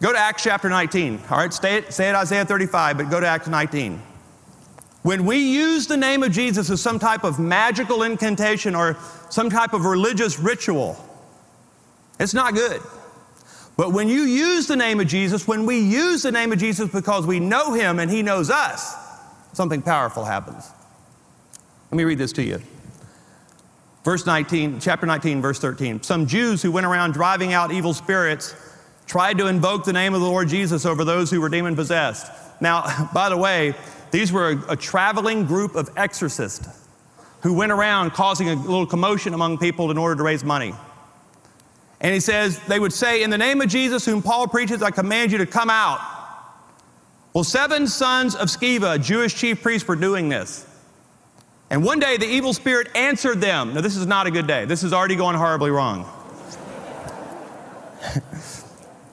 [0.00, 1.20] Go to Acts chapter 19.
[1.30, 4.00] All right, stay it, say it Isaiah 35, but go to Acts 19.
[5.02, 8.96] When we use the name of Jesus as some type of magical incantation or
[9.28, 10.96] some type of religious ritual,
[12.18, 12.80] it's not good.
[13.76, 16.90] But when you use the name of Jesus, when we use the name of Jesus
[16.90, 18.94] because we know him and he knows us,
[19.52, 20.70] something powerful happens.
[21.90, 22.62] Let me read this to you.
[24.04, 26.02] Verse 19, chapter 19, verse 13.
[26.02, 28.54] Some Jews who went around driving out evil spirits
[29.06, 32.30] tried to invoke the name of the Lord Jesus over those who were demon possessed.
[32.60, 33.74] Now, by the way,
[34.10, 36.86] these were a, a, traveling group of exorcists
[37.42, 40.72] who went around causing a little commotion among people in order to raise money.
[42.00, 44.90] And he says, they would say, In the name of Jesus, whom Paul preaches, I
[44.90, 46.00] command you to come out.
[47.32, 50.66] Well, seven sons of Sceva, Jewish chief priest, were doing this.
[51.70, 53.74] And one day the evil spirit answered them.
[53.74, 54.64] Now, this is not a good day.
[54.64, 56.08] This is already going horribly wrong.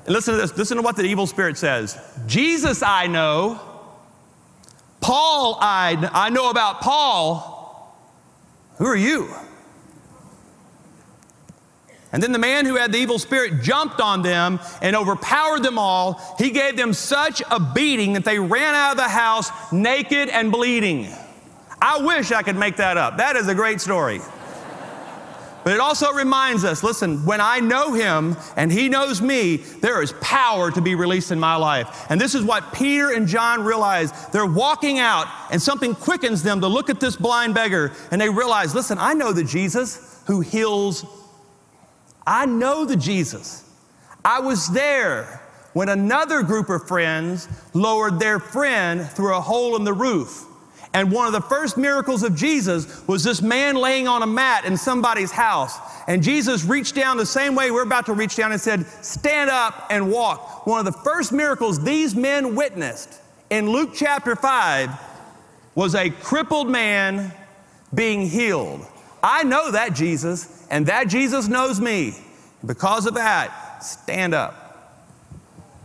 [0.08, 0.58] Listen to this.
[0.58, 1.98] Listen to what the evil spirit says.
[2.28, 3.60] Jesus I know.
[5.00, 7.96] Paul I, I know about Paul.
[8.78, 9.34] Who are you?
[12.14, 15.80] And then the man who had the evil spirit jumped on them and overpowered them
[15.80, 16.36] all.
[16.38, 20.52] He gave them such a beating that they ran out of the house naked and
[20.52, 21.10] bleeding.
[21.82, 23.18] I wish I could make that up.
[23.18, 24.20] That is a great story.
[25.64, 30.02] But it also reminds us listen, when I know him and he knows me, there
[30.02, 32.06] is power to be released in my life.
[32.10, 34.12] And this is what Peter and John realize.
[34.28, 38.30] They're walking out and something quickens them to look at this blind beggar and they
[38.30, 41.06] realize listen, I know the Jesus who heals.
[42.26, 43.64] I know the Jesus.
[44.24, 45.42] I was there
[45.74, 50.46] when another group of friends lowered their friend through a hole in the roof.
[50.94, 54.66] And one of the first miracles of Jesus was this man laying on a mat
[54.66, 55.78] in somebody's house.
[56.08, 59.50] And Jesus reached down the same way we're about to reach down and said, Stand
[59.50, 60.68] up and walk.
[60.68, 64.90] One of the first miracles these men witnessed in Luke chapter 5
[65.76, 67.32] was a crippled man
[67.94, 68.86] being healed.
[69.24, 72.16] I know that Jesus, and that Jesus knows me.
[72.66, 74.58] Because of that, stand up.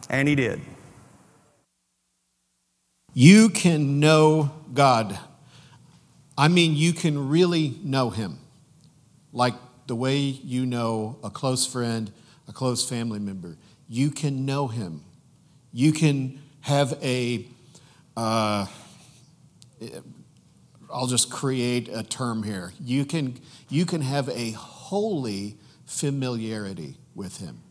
[0.09, 0.61] And he did.
[3.13, 5.19] You can know God.
[6.39, 8.39] I mean, you can really know Him.
[9.33, 9.55] Like
[9.87, 12.13] the way you know a close friend,
[12.49, 13.57] a close family member.
[13.89, 15.03] You can know him.
[15.73, 17.47] You can have a,
[18.17, 18.67] uh,
[20.93, 22.73] I'll just create a term here.
[22.81, 23.39] You can,
[23.69, 27.63] you can have a holy familiarity with him.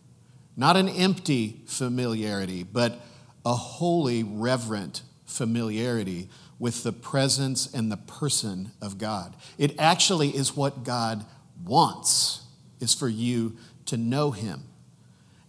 [0.55, 2.99] Not an empty familiarity, but
[3.45, 9.35] a holy, reverent familiarity with the presence and the person of God.
[9.57, 11.25] It actually is what God
[11.63, 12.43] wants
[12.79, 13.57] is for you
[13.87, 14.63] to know him.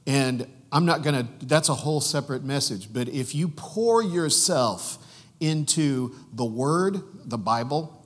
[0.07, 4.99] And I'm not going to that's a whole separate message, but if you pour yourself
[5.41, 8.05] into the word, the Bible,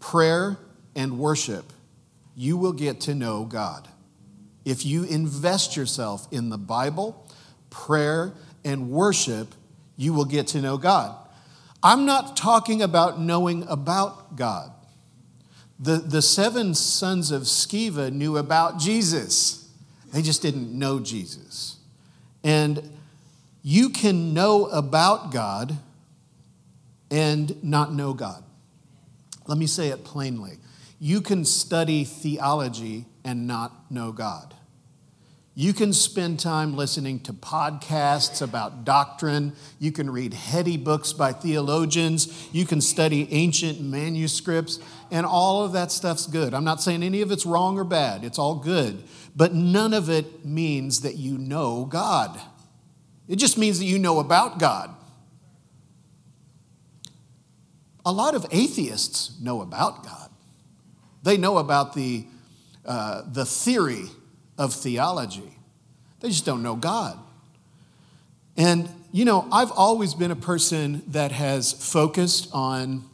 [0.00, 0.58] prayer
[0.94, 1.72] and worship,
[2.36, 3.88] you will get to know God.
[4.64, 7.28] If you invest yourself in the Bible,
[7.70, 8.32] prayer
[8.64, 9.54] and worship,
[9.96, 11.16] you will get to know God.
[11.82, 14.70] I'm not talking about knowing about God.
[15.78, 19.68] The, the seven sons of Sceva knew about Jesus,
[20.12, 21.76] they just didn't know Jesus.
[22.42, 22.90] And
[23.62, 25.76] you can know about God
[27.10, 28.42] and not know God.
[29.46, 30.58] Let me say it plainly.
[30.98, 34.53] You can study theology and not know God.
[35.56, 39.52] You can spend time listening to podcasts about doctrine.
[39.78, 42.48] You can read heady books by theologians.
[42.52, 44.80] You can study ancient manuscripts,
[45.12, 46.54] and all of that stuff's good.
[46.54, 49.04] I'm not saying any of it's wrong or bad, it's all good.
[49.36, 52.40] But none of it means that you know God.
[53.28, 54.90] It just means that you know about God.
[58.04, 60.30] A lot of atheists know about God,
[61.22, 62.26] they know about the,
[62.84, 64.06] uh, the theory
[64.58, 65.56] of theology.
[66.20, 67.18] They just don't know God.
[68.56, 73.04] And, you know, I've always been a person that has focused on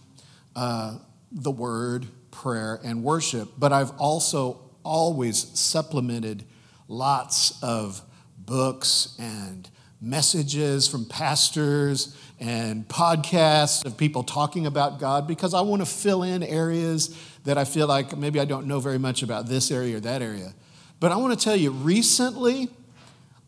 [0.55, 0.99] uh,
[1.33, 6.45] the word, prayer, and worship, but I've also always supplemented
[6.89, 8.03] lots of
[8.39, 9.69] books and
[10.01, 16.23] messages from pastors and podcasts of people talking about God because I want to fill
[16.23, 19.99] in areas that I feel like maybe I don't know very much about this area
[19.99, 20.55] or that area.
[21.01, 22.69] But I want to tell you, recently,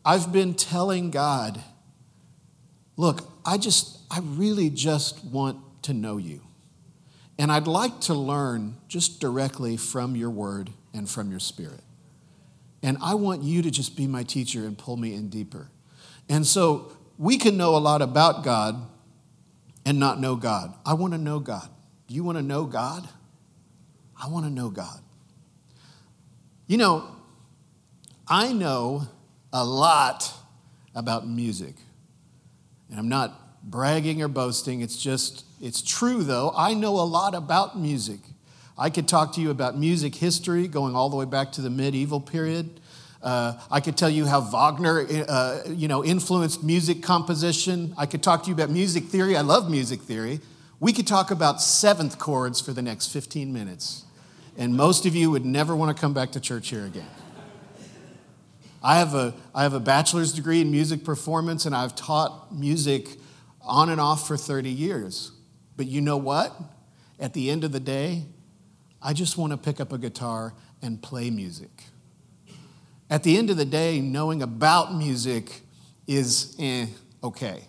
[0.03, 1.61] I've been telling God,
[2.97, 6.41] look, I just, I really just want to know you.
[7.37, 11.81] And I'd like to learn just directly from your word and from your spirit.
[12.81, 15.69] And I want you to just be my teacher and pull me in deeper.
[16.29, 18.87] And so we can know a lot about God
[19.85, 20.73] and not know God.
[20.85, 21.69] I want to know God.
[22.07, 23.07] Do you want to know God?
[24.21, 24.99] I want to know God.
[26.67, 27.12] You know,
[28.27, 29.07] I know
[29.51, 30.31] a lot
[30.95, 31.75] about music.
[32.89, 36.53] And I'm not bragging or boasting, it's just, it's true though.
[36.55, 38.19] I know a lot about music.
[38.77, 41.69] I could talk to you about music history going all the way back to the
[41.69, 42.79] medieval period.
[43.21, 47.93] Uh, I could tell you how Wagner, uh, you know, influenced music composition.
[47.97, 49.37] I could talk to you about music theory.
[49.37, 50.41] I love music theory.
[50.81, 54.03] We could talk about seventh chords for the next 15 minutes,
[54.57, 57.07] and most of you would never want to come back to church here again.
[58.83, 63.07] I have a, I have a bachelor's degree in music performance, and I've taught music
[63.61, 65.31] on and off for 30 years.
[65.77, 66.53] But you know what?
[67.19, 68.25] At the end of the day,
[69.01, 71.83] I just want to pick up a guitar and play music.
[73.09, 75.61] At the end of the day, knowing about music
[76.07, 76.87] is eh,
[77.23, 77.63] okay.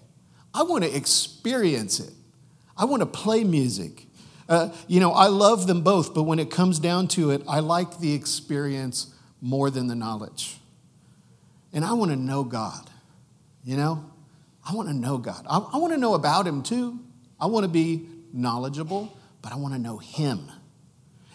[0.53, 2.13] I want to experience it.
[2.77, 4.07] I want to play music.
[4.49, 7.61] Uh, you know, I love them both, but when it comes down to it, I
[7.61, 10.59] like the experience more than the knowledge.
[11.75, 12.89] And I want to know God,
[13.65, 14.09] you know?
[14.67, 15.45] I want to know God.
[15.51, 17.01] I, I want to know about Him too.
[17.39, 20.51] I want to be knowledgeable, but I want to know Him.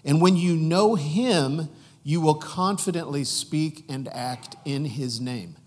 [0.03, 1.69] And when you know Him,
[2.03, 5.57] you will confidently speak and act in His name.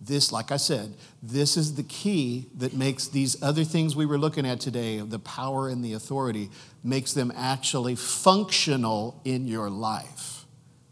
[0.00, 4.16] This, like I said, this is the key that makes these other things we were
[4.16, 6.48] looking at today, of the power and the authority,
[6.82, 10.46] makes them actually functional in your life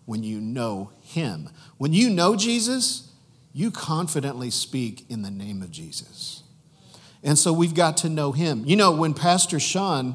[0.04, 1.48] when you know Him.
[1.78, 3.07] When you know Jesus,
[3.58, 6.44] you confidently speak in the name of Jesus.
[7.24, 8.62] And so we've got to know him.
[8.64, 10.14] You know, when Pastor Sean,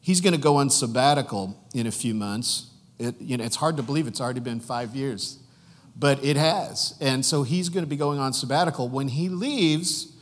[0.00, 2.70] he's going to go on sabbatical in a few months.
[2.98, 5.38] It, you know, it's hard to believe it's already been five years,
[5.96, 6.96] but it has.
[6.98, 8.88] And so he's going to be going on sabbatical.
[8.88, 10.16] When he leaves,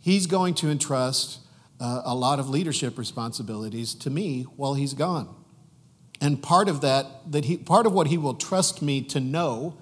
[0.00, 1.38] he's going to entrust
[1.78, 5.32] uh, a lot of leadership responsibilities to me while he's gone.
[6.20, 9.78] And part of that, that he, part of what he will trust me to know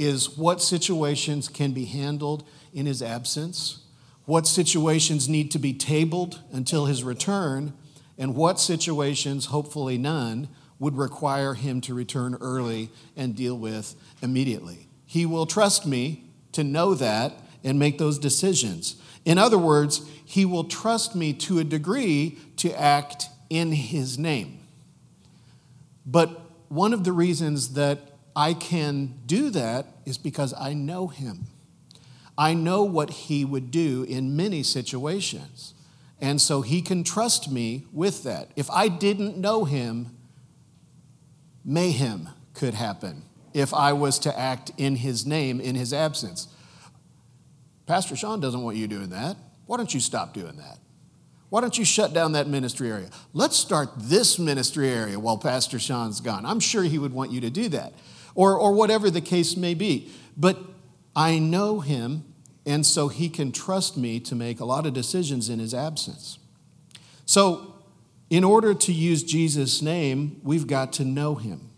[0.00, 2.42] is what situations can be handled
[2.72, 3.80] in his absence,
[4.24, 7.74] what situations need to be tabled until his return,
[8.16, 10.48] and what situations, hopefully none,
[10.78, 14.88] would require him to return early and deal with immediately.
[15.04, 18.96] He will trust me to know that and make those decisions.
[19.26, 24.60] In other words, he will trust me to a degree to act in his name.
[26.06, 31.46] But one of the reasons that I can do that is because I know him.
[32.38, 35.74] I know what he would do in many situations.
[36.20, 38.50] And so he can trust me with that.
[38.56, 40.16] If I didn't know him,
[41.64, 43.22] mayhem could happen
[43.52, 46.48] if I was to act in his name in his absence.
[47.86, 49.36] Pastor Sean doesn't want you doing that.
[49.66, 50.78] Why don't you stop doing that?
[51.48, 53.10] Why don't you shut down that ministry area?
[53.32, 56.46] Let's start this ministry area while Pastor Sean's gone.
[56.46, 57.92] I'm sure he would want you to do that,
[58.34, 60.10] or, or whatever the case may be.
[60.36, 60.58] But
[61.14, 62.24] I know him,
[62.64, 66.38] and so he can trust me to make a lot of decisions in his absence.
[67.26, 67.74] So,
[68.28, 71.70] in order to use Jesus' name, we've got to know him.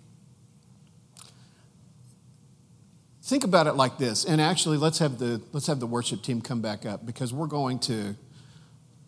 [3.22, 6.42] Think about it like this, and actually, let's have the let's have the worship team
[6.42, 8.14] come back up because we're going to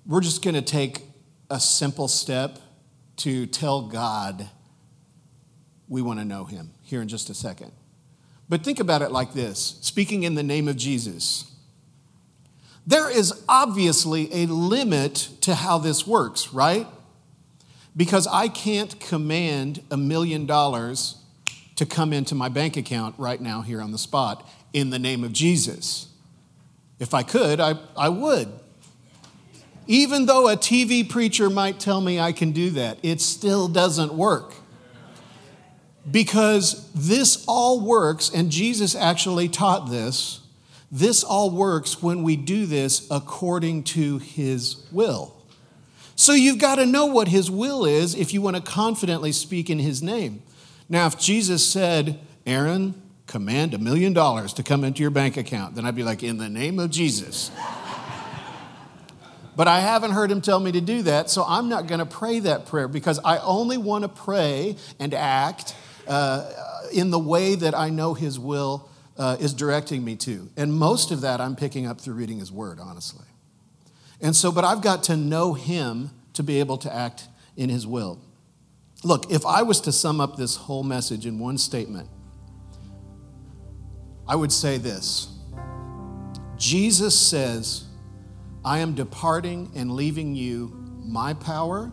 [0.07, 1.03] we're just going to take
[1.51, 2.59] a simple step
[3.17, 4.49] to tell God
[5.89, 7.73] we want to know Him here in just a second.
[8.49, 11.51] But think about it like this: speaking in the name of Jesus.
[12.87, 16.87] There is obviously a limit to how this works, right?
[17.97, 21.17] Because I can't command a million dollars
[21.77, 25.25] to come into my bank account right now here on the spot in the name
[25.25, 26.09] of Jesus.
[26.99, 28.49] If I could, I, I would.
[29.87, 34.15] Even though a TV preacher might tell me I can do that, it still doesn't
[34.15, 34.55] work.
[36.11, 40.41] Because this all works, and Jesus actually taught this.
[40.93, 45.35] This all works when we do this according to his will.
[46.17, 49.69] So you've got to know what his will is if you want to confidently speak
[49.69, 50.43] in his name.
[50.89, 52.95] Now, if Jesus said, Aaron,
[53.27, 56.39] command a million dollars to come into your bank account, then I'd be like, in
[56.39, 57.51] the name of Jesus.
[59.57, 62.07] but I haven't heard him tell me to do that, so I'm not going to
[62.07, 65.75] pray that prayer because I only want to pray and act
[66.07, 66.51] uh,
[66.93, 70.51] in the way that I know his will uh, is directing me to.
[70.57, 73.25] And most of that I'm picking up through reading his word, honestly.
[74.21, 77.87] And so, but I've got to know him to be able to act in his
[77.87, 78.21] will.
[79.03, 82.09] Look, if I was to sum up this whole message in one statement,
[84.27, 85.29] I would say this
[86.57, 87.85] Jesus says,
[88.65, 90.73] I am departing and leaving you
[91.05, 91.93] my power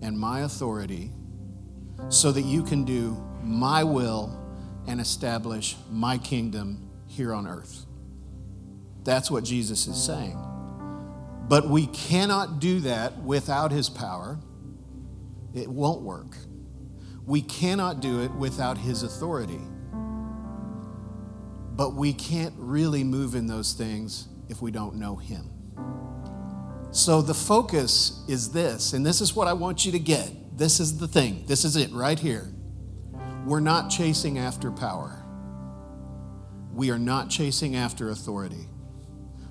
[0.00, 1.12] and my authority
[2.08, 4.38] so that you can do my will
[4.86, 7.86] and establish my kingdom here on earth.
[9.04, 10.38] That's what Jesus is saying.
[11.48, 14.38] But we cannot do that without his power
[15.54, 16.36] it won't work.
[17.26, 19.60] We cannot do it without His authority.
[21.74, 25.50] But we can't really move in those things if we don't know Him.
[26.90, 30.30] So the focus is this, and this is what I want you to get.
[30.58, 31.44] This is the thing.
[31.46, 32.48] This is it right here.
[33.44, 35.24] We're not chasing after power.
[36.72, 38.68] We are not chasing after authority.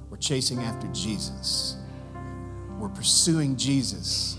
[0.10, 1.78] We're chasing after Jesus.
[2.80, 4.38] We're pursuing Jesus.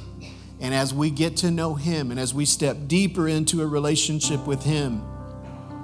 [0.61, 4.46] And as we get to know Him and as we step deeper into a relationship
[4.46, 5.03] with Him,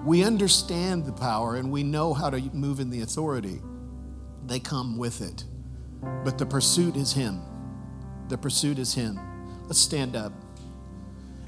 [0.04, 3.60] we understand the power and we know how to move in the authority.
[4.46, 5.44] They come with it.
[6.24, 7.42] But the pursuit is Him.
[8.28, 9.18] The pursuit is Him.
[9.66, 10.32] Let's stand up.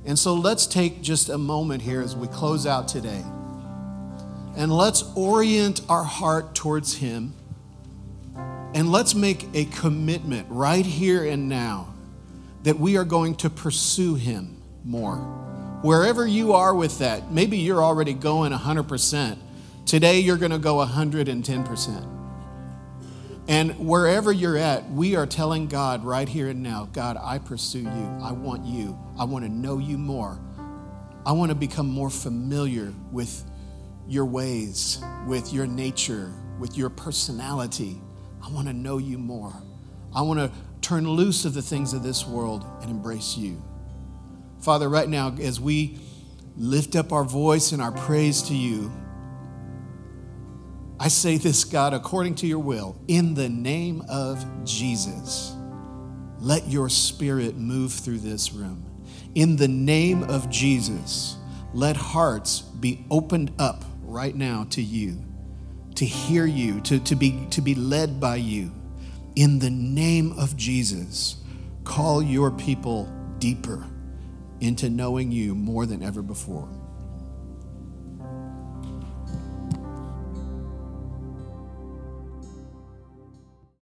[0.06, 3.22] And so let's take just a moment here as we close out today.
[4.56, 7.34] And let's orient our heart towards Him.
[8.74, 11.94] And let's make a commitment right here and now
[12.62, 15.16] that we are going to pursue Him more.
[15.82, 19.38] Wherever you are with that, maybe you're already going 100%.
[19.86, 22.20] Today, you're going to go 110%.
[23.48, 27.80] And wherever you're at, we are telling God right here and now God, I pursue
[27.80, 28.18] you.
[28.22, 28.96] I want you.
[29.20, 30.40] I want to know you more.
[31.26, 33.44] I want to become more familiar with
[34.08, 38.00] your ways, with your nature, with your personality.
[38.42, 39.52] I want to know you more.
[40.14, 40.50] I want to
[40.80, 43.62] turn loose of the things of this world and embrace you.
[44.62, 45.98] Father, right now, as we
[46.56, 48.90] lift up our voice and our praise to you,
[50.98, 55.54] I say this, God, according to your will, in the name of Jesus,
[56.38, 58.89] let your spirit move through this room.
[59.34, 61.36] In the name of Jesus,
[61.72, 65.22] let hearts be opened up right now to you,
[65.94, 68.72] to hear you, to, to, be, to be led by you
[69.36, 71.36] in the name of Jesus,
[71.84, 73.08] call your people
[73.38, 73.86] deeper
[74.60, 76.68] into knowing you more than ever before.